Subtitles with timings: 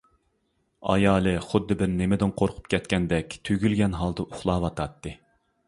[0.93, 5.17] ئايالى خۇددى بىر نېمىدىن قورقۇپ كەتكەندەك تۈگۈلگەن ھالدا ئۇخلاۋاتاتتى.